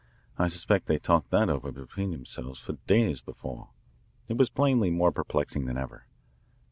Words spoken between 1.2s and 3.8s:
that over between themselves for days before."